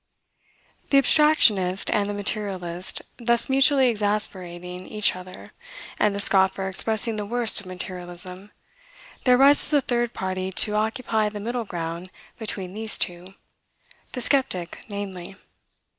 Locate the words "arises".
9.37-9.71